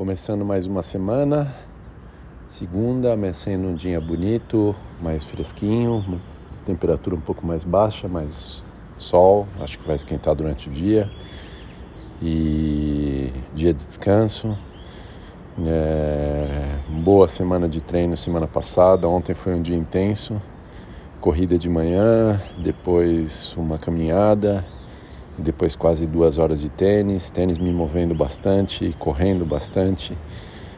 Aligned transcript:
começando 0.00 0.46
mais 0.46 0.66
uma 0.66 0.82
semana. 0.82 1.54
Segunda, 2.46 3.12
amanhecendo 3.12 3.68
um 3.68 3.74
dia 3.74 4.00
bonito, 4.00 4.74
mais 4.98 5.24
fresquinho, 5.24 6.02
temperatura 6.64 7.14
um 7.14 7.20
pouco 7.20 7.46
mais 7.46 7.64
baixa, 7.64 8.08
mais 8.08 8.64
sol, 8.96 9.46
acho 9.60 9.78
que 9.78 9.86
vai 9.86 9.96
esquentar 9.96 10.34
durante 10.34 10.70
o 10.70 10.72
dia. 10.72 11.10
E 12.22 13.30
dia 13.54 13.74
de 13.74 13.86
descanso. 13.86 14.56
É, 15.66 16.78
boa 16.88 17.28
semana 17.28 17.68
de 17.68 17.82
treino 17.82 18.16
semana 18.16 18.46
passada. 18.46 19.06
Ontem 19.06 19.34
foi 19.34 19.54
um 19.54 19.60
dia 19.60 19.76
intenso. 19.76 20.40
Corrida 21.20 21.58
de 21.58 21.68
manhã, 21.68 22.40
depois 22.56 23.54
uma 23.54 23.76
caminhada 23.76 24.64
depois 25.40 25.74
quase 25.74 26.06
duas 26.06 26.38
horas 26.38 26.60
de 26.60 26.68
tênis, 26.68 27.30
tênis 27.30 27.58
me 27.58 27.72
movendo 27.72 28.14
bastante, 28.14 28.94
correndo 28.98 29.44
bastante, 29.44 30.16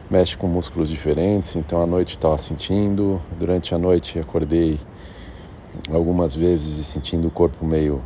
mexe 0.09 0.37
com 0.37 0.47
músculos 0.47 0.89
diferentes, 0.89 1.55
então 1.55 1.81
à 1.81 1.85
noite 1.85 2.11
estava 2.11 2.37
sentindo, 2.37 3.21
durante 3.39 3.75
a 3.75 3.77
noite 3.77 4.19
acordei 4.19 4.79
algumas 5.91 6.35
vezes 6.35 6.77
e 6.77 6.83
sentindo 6.83 7.27
o 7.27 7.31
corpo 7.31 7.65
meio 7.65 8.01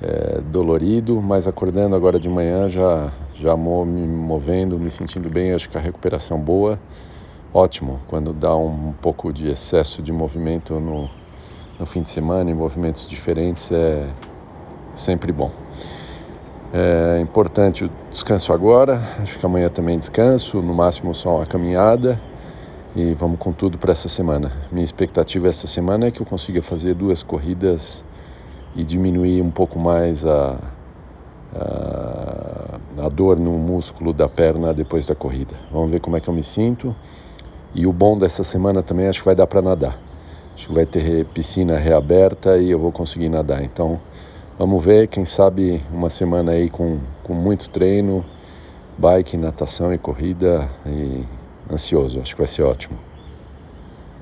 é, 0.00 0.40
dolorido, 0.40 1.20
mas 1.20 1.46
acordando 1.46 1.94
agora 1.94 2.18
de 2.18 2.28
manhã 2.28 2.68
já 2.68 3.12
já 3.34 3.56
me 3.56 4.06
movendo, 4.06 4.78
me 4.78 4.90
sentindo 4.90 5.30
bem, 5.30 5.52
acho 5.52 5.70
que 5.70 5.78
a 5.78 5.80
recuperação 5.80 6.40
boa, 6.40 6.78
ótimo, 7.54 8.00
quando 8.08 8.32
dá 8.32 8.54
um, 8.56 8.88
um 8.88 8.92
pouco 8.92 9.32
de 9.32 9.48
excesso 9.48 10.02
de 10.02 10.10
movimento 10.10 10.80
no, 10.80 11.08
no 11.78 11.86
fim 11.86 12.02
de 12.02 12.10
semana, 12.10 12.50
em 12.50 12.54
movimentos 12.54 13.06
diferentes, 13.06 13.70
é 13.70 14.08
sempre 14.98 15.32
bom. 15.32 15.50
É 16.72 17.18
importante 17.20 17.84
o 17.84 17.90
descanso 18.10 18.52
agora, 18.52 19.00
acho 19.22 19.38
que 19.38 19.46
amanhã 19.46 19.70
também 19.70 19.98
descanso, 19.98 20.60
no 20.60 20.74
máximo 20.74 21.14
só 21.14 21.36
uma 21.36 21.46
caminhada 21.46 22.20
e 22.94 23.14
vamos 23.14 23.38
com 23.38 23.52
tudo 23.52 23.78
para 23.78 23.92
essa 23.92 24.08
semana. 24.08 24.52
Minha 24.70 24.84
expectativa 24.84 25.48
essa 25.48 25.66
semana 25.66 26.06
é 26.06 26.10
que 26.10 26.20
eu 26.20 26.26
consiga 26.26 26.60
fazer 26.60 26.94
duas 26.94 27.22
corridas 27.22 28.04
e 28.76 28.84
diminuir 28.84 29.40
um 29.40 29.50
pouco 29.50 29.78
mais 29.78 30.26
a, 30.26 30.58
a, 31.54 33.04
a 33.06 33.08
dor 33.08 33.38
no 33.38 33.52
músculo 33.52 34.12
da 34.12 34.28
perna 34.28 34.74
depois 34.74 35.06
da 35.06 35.14
corrida. 35.14 35.54
Vamos 35.72 35.90
ver 35.90 36.00
como 36.00 36.16
é 36.16 36.20
que 36.20 36.28
eu 36.28 36.34
me 36.34 36.42
sinto. 36.42 36.94
E 37.74 37.86
o 37.86 37.92
bom 37.92 38.18
dessa 38.18 38.44
semana 38.44 38.82
também 38.82 39.06
acho 39.06 39.20
que 39.20 39.24
vai 39.24 39.34
dar 39.34 39.46
para 39.46 39.62
nadar. 39.62 39.98
Acho 40.54 40.68
que 40.68 40.74
vai 40.74 40.84
ter 40.84 41.24
piscina 41.26 41.78
reaberta 41.78 42.58
e 42.58 42.70
eu 42.70 42.78
vou 42.78 42.90
conseguir 42.90 43.28
nadar. 43.28 43.62
Então 43.62 44.00
Vamos 44.58 44.84
ver, 44.84 45.06
quem 45.06 45.24
sabe 45.24 45.80
uma 45.88 46.10
semana 46.10 46.50
aí 46.50 46.68
com, 46.68 46.98
com 47.22 47.32
muito 47.32 47.70
treino, 47.70 48.24
bike, 48.98 49.36
natação 49.36 49.94
e 49.94 49.98
corrida 49.98 50.68
e 50.84 51.24
ansioso, 51.72 52.20
acho 52.20 52.34
que 52.34 52.40
vai 52.40 52.48
ser 52.48 52.64
ótimo. 52.64 52.98